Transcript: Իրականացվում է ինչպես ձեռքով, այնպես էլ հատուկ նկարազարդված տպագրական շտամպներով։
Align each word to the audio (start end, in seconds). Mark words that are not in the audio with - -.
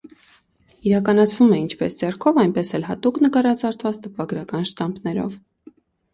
Իրականացվում 0.91 1.53
է 1.57 1.59
ինչպես 1.63 1.97
ձեռքով, 1.99 2.39
այնպես 2.45 2.73
էլ 2.79 2.87
հատուկ 2.89 3.21
նկարազարդված 3.27 4.01
տպագրական 4.09 4.69
շտամպներով։ 4.73 5.39